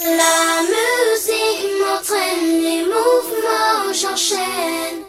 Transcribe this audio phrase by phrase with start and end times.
[0.00, 5.02] La musique m'entraîne, les mouvements j'enchaîne.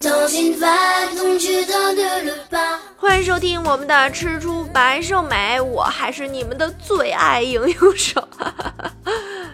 [0.00, 2.78] Dans une vague dont je donne le pas.
[2.96, 8.26] 欢迎收听我们的吃出白瘦美，我还是你们的最爱营养手。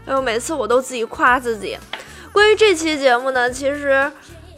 [0.07, 1.77] 哎呦，每次我都自己夸自己。
[2.32, 4.09] 关于这期节目呢，其实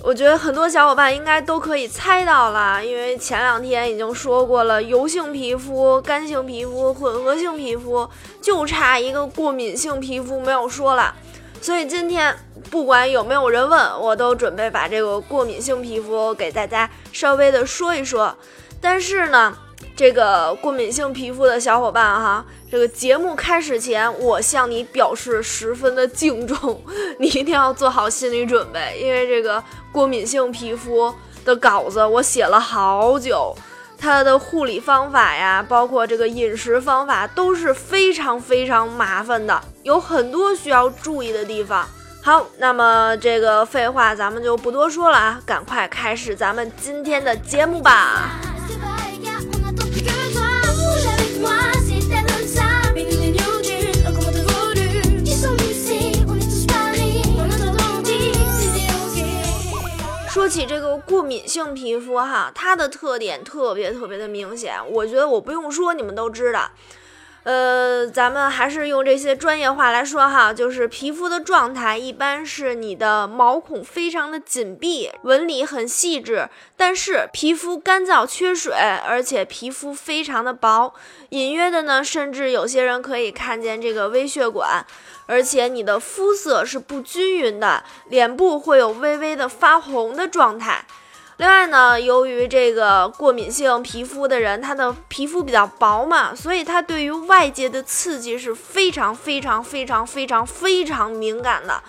[0.02, 8.08] 我觉得很多小伙伴应该都可以猜到了，因为前两天已经说过了，油性皮肤、干性皮肤、混合性皮肤，
[8.40, 11.12] 就差一个过敏性皮肤没有说了。
[11.60, 12.36] 所以今天
[12.70, 18.36] 不管有没有人问，我都准备把这个过敏性皮肤给大家稍微的说一说。
[18.80, 19.56] 但是呢，
[19.96, 26.78] 这个过敏性皮肤的小伙伴哈，这个节目开始前，我向你表示十分的敬重，
[27.18, 31.12] 你一定要做好心理准备，因为这个过敏性皮肤
[31.46, 33.56] 的稿子我写了好久。
[33.98, 41.88] 它的护理方法呀，包括这个饮食方法都是非常非常麻烦的，有很多需要注意的地方。
[42.22, 48.38] 好，那么这个废话咱们就不多说了啊，赶快开始咱们今天的节目吧。
[60.56, 66.70] 起这个过敏性皮肤哈，它的特点特别特别的明显，我觉得我不用说，你们都知道。
[67.46, 80.92] 呃，咱们还是用这些专业话来说哈，就是皮肤的状态一般是你的毛孔非常的紧闭，纹理很细致，但是皮肤干燥缺水，而且皮肤非常的薄，
[81.28, 84.84] 隐约的呢，甚至有些人可以看见这个微血管，
[85.26, 90.84] 而且你的肤色是不均匀的，脸部会有微微的发红的状态。
[91.38, 101.82] 另外呢，由于这个过敏性皮肤的人，他的皮肤比较薄嘛，所以他对于外界的刺激是非常非常非常非常非常敏感的。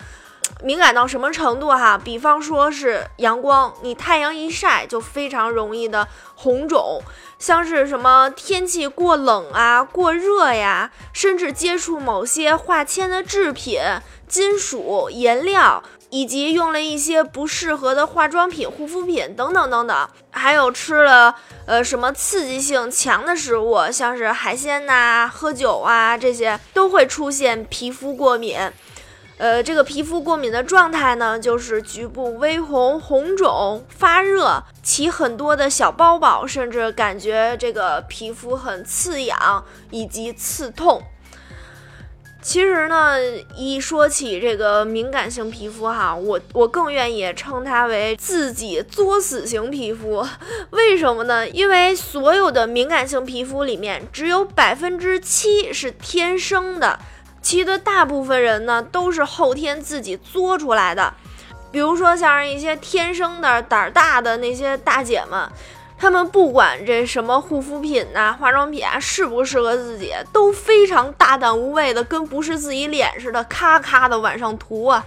[0.64, 1.98] 敏感到什么程度哈？
[1.98, 6.06] 比方说是阳光，你太阳一晒就非常容易的
[6.36, 7.02] 红肿，
[7.40, 13.80] 像是什么天气过冷啊、过热呀，甚至接触某些化纤的制品、
[14.28, 15.82] 金属、颜料。
[16.10, 21.36] 以及用了一些不适合的化妆品、护肤品等等等等，还有吃了
[21.66, 28.58] 呃什么刺激性强的食物，像是海鲜呐、喝酒啊这些，都会出现皮肤过敏。
[29.40, 41.04] 呃，这个皮肤过敏的状态呢，就是局部微红、红肿、发热，起很多的小包包，甚至感觉这个皮肤很刺痒以及刺痛。
[42.48, 43.18] 其实呢，
[43.58, 50.26] 一说起这个敏感性皮肤哈，我我更愿意称它为自己作死型皮肤。
[50.72, 51.46] 为什么呢？
[51.50, 56.98] 因为所有的敏感性皮肤里面，只有百分之七是天生的，
[57.42, 61.14] 其余的大部分人呢都是后天自己作出来的。
[61.70, 65.52] 比如说像是一些天生的胆儿大的那些大姐们。
[65.98, 75.04] 他们不管这什么护肤品呐、化妆品啊适不适合自己，都非常大胆无畏的，跟不是自己脸似的，咔咔的往上涂啊。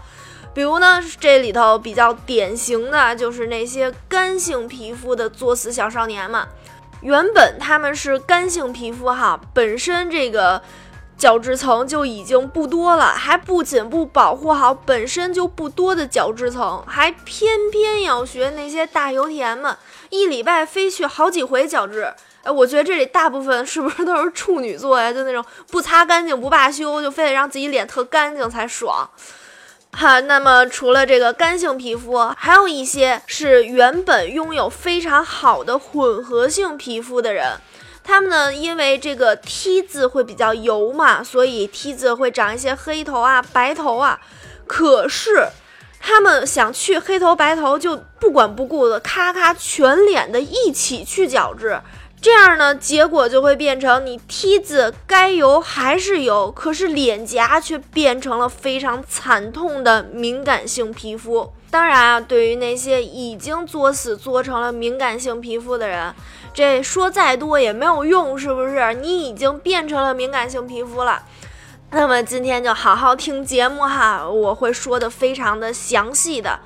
[0.53, 6.45] 比如呢，这里头比较典型的就是那些干性皮肤的作死小少年们。
[7.03, 10.61] 原本他们是干性皮肤哈，本身这个
[11.21, 19.77] 角质层就已经不多了，还不仅不保护好本身就不多的角质层，还偏偏要学那些大油田们。
[20.09, 22.11] 一礼拜非去好几回角质，
[22.43, 25.13] 哎，我觉得这里大部分是不是都是处女座呀？
[25.13, 29.07] 就那种不擦干净不罢休，就非得让自己脸特干净才爽。
[29.93, 37.59] 哈，那么除了这个干性皮肤，还有一些是原本拥有非常好的混合性皮肤的人，
[38.03, 44.21] 他们呢，因为这个 T 字会比较油嘛，所以 T 字会长一些黑头啊、白头啊，
[44.67, 45.49] 可是。
[46.03, 51.79] 他们想去黑头白头，就不管不顾的咔咔全脸的一起去角质，
[52.23, 61.53] 这样呢，结果就会变成你 T 字该油还是油，可是脸颊却变成了非常惨痛的敏感性皮肤。
[61.71, 66.15] 当然啊，对于那些已经作死作成了敏感性皮肤的人，
[66.53, 68.95] 这说再多也没有用，是不是？
[68.95, 71.23] 你已经变成了敏感性皮肤了。
[71.91, 76.61] 那么今天就好好听节目哈，我会说的非常的详细的。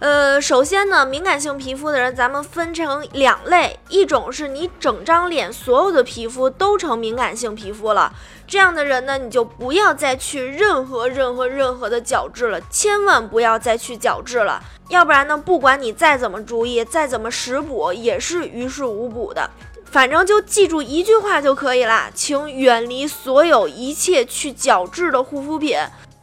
[0.00, 8.12] 呃，首先呢，敏感性皮肤的人，咱们分成两类，一种是你整张脸所有的皮肤都成敏感性皮肤了，
[8.46, 19.50] 这样的人呢，你就不要再去任何任何任何的角质了，千万不要再去角质了，要不然呢，不管你再怎么注意，再怎么食补，也是于事无补的。
[19.90, 25.76] 反正就记住一句话就可以了，请远离所有一切去角质的护肤品。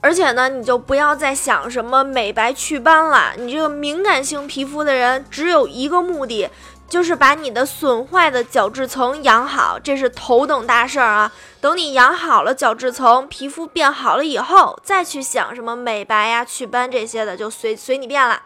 [0.05, 3.33] 而且呢，你就不要再想什么美白祛斑了。
[3.37, 6.47] 你这个敏感性皮肤的人，只有一个目的，
[6.87, 11.33] 就是把你的损坏的角质层养好，这是头等大事儿啊。
[11.59, 18.43] 等你养好了角质层，皮肤变好了以后，再去想什么美白呀、祛斑这些的，就随随你便了。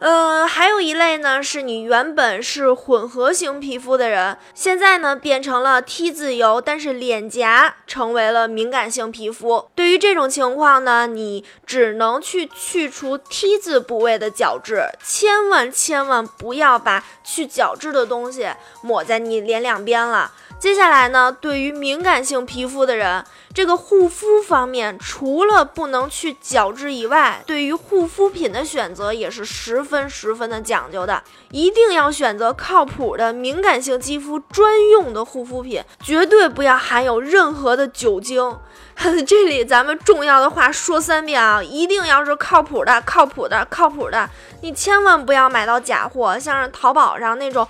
[0.00, 9.68] 呃，还有一类呢，是你原本是混合型皮肤的人，现在呢变成了 T 字油，但是脸颊成为了敏感性皮肤。
[9.74, 18.48] 对于这种情况呢，你只能去去除 T 字部位的角质，千万千万不要把去角质的东西
[18.82, 20.30] 抹在你脸两边了。
[20.58, 23.24] 接下来呢，对于敏感性皮肤的人，
[23.54, 31.22] 这个护肤方面除了不能去角质以外，对于护肤品的选择也是十分十分的讲究的，
[31.52, 38.58] 一定要选择靠谱的敏感性肌肤专用的护肤品，绝对不要含有任何的酒精。
[39.24, 44.28] 这里咱们重要的话说三遍啊，一定要是靠谱的、靠谱的、靠谱的，
[44.62, 47.66] 你千万不要买到假货，像是淘宝上那种。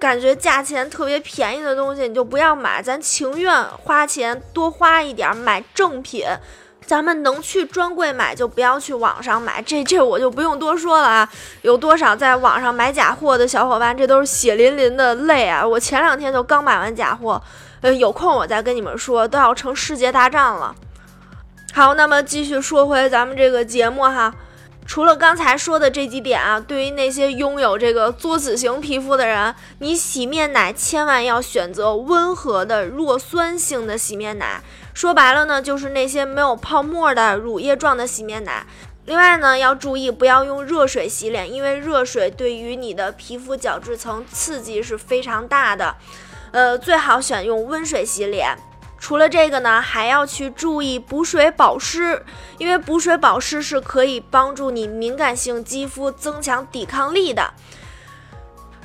[0.00, 6.24] 感觉价钱特别便宜的东西，你就不要买，咱情愿花钱多花一点买正品。
[6.86, 9.62] 咱们能去专柜买，就不要去网上买。
[9.62, 11.30] 这这我就不用多说了啊，
[11.62, 15.64] 有多少在网上买假货的小伙伴，这都是血淋淋的泪啊！
[15.64, 17.40] 我前两天就刚买完假货，
[17.82, 20.74] 呃，有空我再跟你们说，都要成世界大战了。
[21.72, 24.34] 好，那么继续说回咱们这个节目哈。
[24.90, 34.60] 除了刚才说的这几点啊，对于那些拥有这个作子型皮肤的人，你洗面奶千万要选择温和的弱酸性的洗面奶。
[34.92, 38.66] 说白了呢，就是那些没有泡沫的乳液状的洗面奶。
[39.04, 45.94] 另外呢，要注意不要用热水洗脸，因为热水对于你的皮肤角质层刺激是非常大的。
[46.50, 48.58] 呃，最好选用温水洗脸。
[49.00, 52.22] 除了这个呢，还要去注意补水保湿，
[52.58, 57.54] 因为补水保湿是可以帮助你敏感性肌肤增强抵抗力的。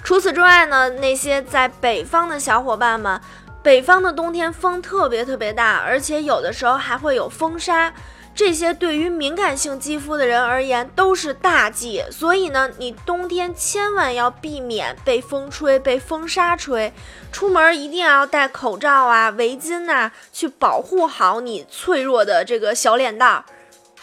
[0.03, 3.19] 除此之外呢，那些在北方的小伙伴们，
[3.62, 7.94] 北方的冬天风特别特别大，而且有的时候还会有风沙。
[8.35, 16.91] 这些对于敏感性肌肤的人而言都是大忌，所以呢，你冬天千万要避免被风吹、被风沙吹，
[17.31, 23.45] 出门一定要戴口罩啊、围巾呐，去保护好你脆弱的这个小脸蛋儿。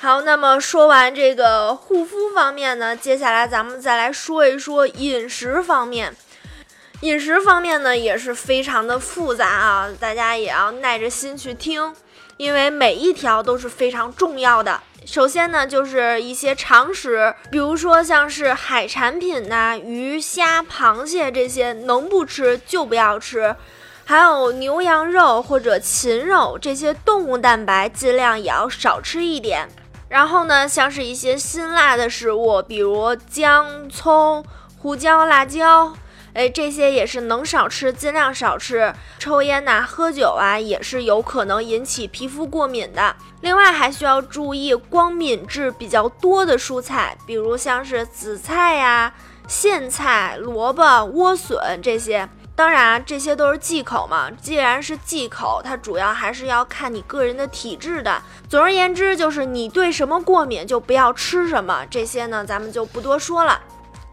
[0.00, 6.16] 好，那么说完这个护肤方面呢，接下来咱们再来说一说饮食方面。
[7.02, 11.94] 饮食方面呢，也是非常的复杂啊，大家也要耐着心去听。
[12.42, 14.80] 因为每一条都是非常重要的。
[15.06, 23.54] 首先呢，就是一些常识，比如说像是海产品呐，鱼虾、螃蟹这些，能不吃就不要吃。
[24.04, 29.68] 还有牛羊肉或者禽肉这些动物蛋白，尽量也要少吃一点。
[30.08, 34.44] 然后呢，像是一些辛辣的食物，比如姜、葱、
[34.78, 35.94] 胡椒、辣椒。
[36.34, 38.94] 哎，这些也是能少吃尽量少吃。
[39.18, 43.14] 抽烟呐、喝酒啊，也是有可能引起皮肤过敏的。
[43.42, 49.12] 另外还需要注意光敏质比较多的蔬菜，比如像是紫菜呀、
[49.46, 52.28] 苋菜、萝卜、莴笋这些。
[52.54, 54.30] 当然，这些都是忌口嘛。
[54.30, 58.22] 既然是忌口，它主要还是要看你个人的体质的。
[58.48, 61.84] 总而言之，就是你对什么过敏就不要吃什么。
[61.90, 63.58] 这些呢，咱们就不多说了。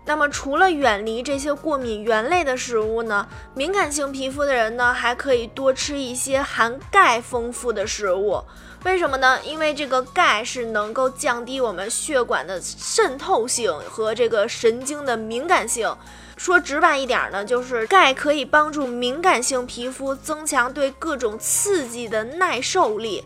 [0.06, 8.44] 那么除了远离这些过敏原类的食物呢，敏感性皮肤的人呢，还可以多吃一些含钙丰富的食物。
[8.86, 9.40] 为什么呢？
[9.44, 15.96] 因为这个钙是能够降低我们血管的渗透性和这个神经的敏感性。
[16.38, 23.26] 说直白一点呢，就是钙可以帮助敏感性皮肤增强对各种刺激的耐受力。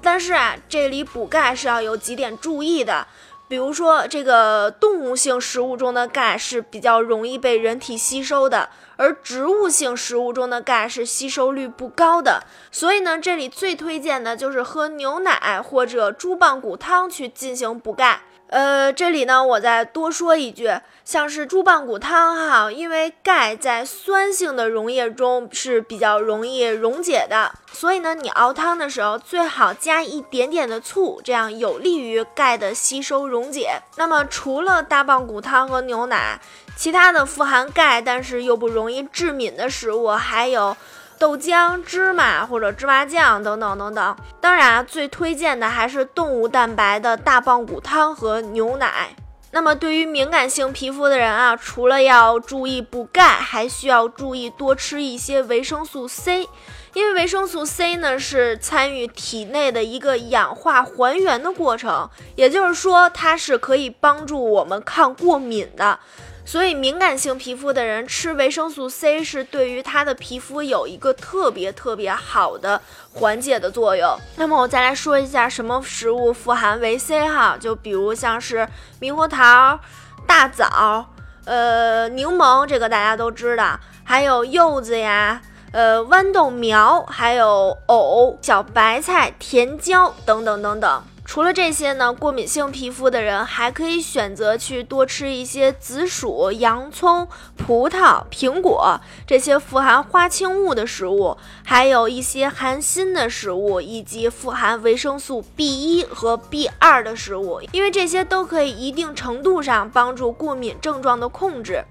[0.00, 3.06] 但是啊，这里补钙是要有几点注意的。
[3.46, 12.42] 比如说，这个动物性食物中的钙是比较容易被人体吸收的，而植物性食物中的钙是吸收率不高的。
[12.70, 18.22] 所以呢，这里最推荐的就是喝牛奶或者猪棒骨汤去进行补钙。
[18.54, 20.70] 呃，这里呢，我再多说一句，
[21.04, 33.80] 像是猪棒骨汤哈，因为钙在酸性的溶液中是比较容易溶解的，所以呢，你熬汤的时候最好加一点点的醋，这样有利于钙的吸收溶解。
[33.96, 36.40] 那么，除了大棒骨汤和牛奶，
[36.76, 40.76] 其他的富含钙但是又不容易致敏的食物还有。
[41.18, 49.14] 豆浆、芝麻或者芝麻酱等等等等，当然，最推荐的还是动物蛋白的大棒骨汤和牛奶。
[49.50, 56.48] 那么对于敏感性皮肤的人啊，除了要注意补钙，还需要注意多吃一些维生素 C，
[56.92, 66.00] 因为维生素 C 呢是参与体内的一个氧化还原的过程，也就是说它是可以帮助我们抗过敏的。
[66.46, 72.80] 所以敏感性皮肤的人吃维生素 C 是对于他的皮肤有一个特别特别好的
[73.12, 74.16] 缓解的作用。
[74.36, 78.68] 那么我再来说一下什么食物富含维 C 哈，就比如像是
[79.00, 79.78] 猕猴桃、
[80.26, 81.06] 大枣、
[81.46, 85.40] 呃柠檬，这个大家都知道，还有柚子呀、
[85.72, 91.02] 呃豌豆苗，还有藕、小白菜、甜椒等等等等。
[91.24, 97.26] 除了这些呢，过敏性皮肤的人还可以选择去多吃一些紫薯、洋葱、
[97.56, 111.84] 葡萄、苹果这些富含花青物的食物，还有一些含锌的食物，以及富含维生素 B 一和 B 二的食物，因为这些都可以一定程度上帮助过敏症状的控制。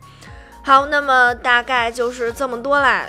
[0.63, 3.05] 好，那么大概就是这么多啦。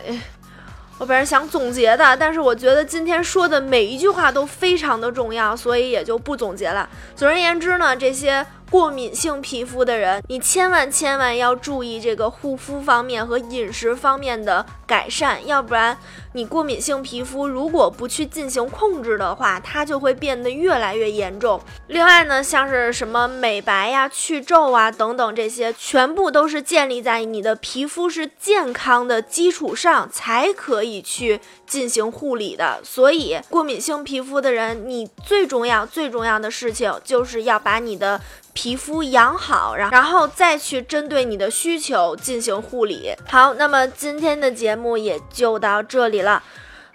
[0.99, 6.89] 我本来想总结的，但是我觉得今天说的每一句话都非常的重要，所以也就不总结了。
[7.17, 8.45] 总而言之呢，这些。
[8.71, 15.97] 过敏性皮肤的人，你千万千万要注意这个护肤方面和饮食方面的改善，要不然
[16.33, 21.61] 你过敏性皮肤如果不去进行控制的话，它就会变得越来越严重。
[21.87, 32.81] 另外呢，像是什么美白呀、去皱啊等等这些，全部都是建立在你的皮肤是健康的基础上才可以去进行护理的。
[32.83, 38.21] 所以，过敏性皮肤的人，你最重要最重要的事情就是要把你的。
[38.55, 43.13] 皮肤养好，然然后再去针对你的需求进行护理。
[43.29, 46.43] 好，那么今天的节目也就到这里了。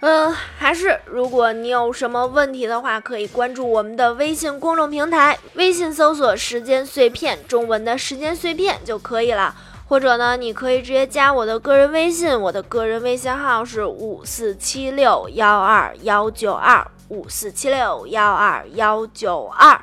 [0.00, 9.54] 嗯，还是如果你有什么问题的话，可以关注我们的微信公众平台，微信搜索“时间碎片”中文的时间碎片就可以了。
[9.88, 19.78] 或者呢，你可以直接加我的个人微信，我的个人微信号是五四七六幺二幺九二五四七六幺二幺九二。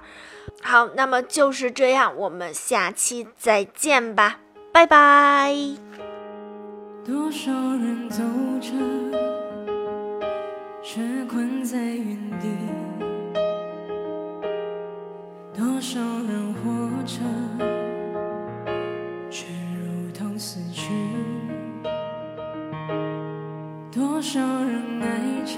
[0.70, 4.42] 好，那么就是这样，我们下期再见吧，
[4.74, 5.56] 拜拜。
[7.06, 8.22] 多少人走
[8.60, 8.74] 着，
[10.84, 12.50] 却困在原地；
[15.56, 16.70] 多少人活
[17.06, 17.22] 着，
[19.30, 20.92] 却如同死去；
[23.90, 25.06] 多少人爱
[25.46, 25.54] 着，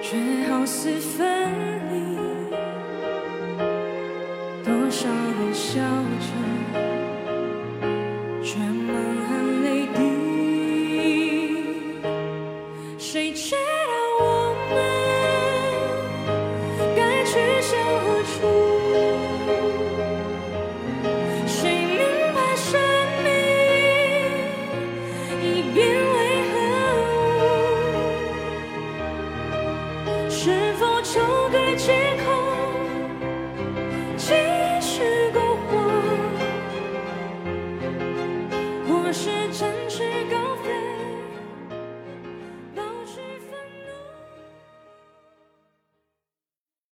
[0.00, 0.16] 却
[0.50, 0.98] 好似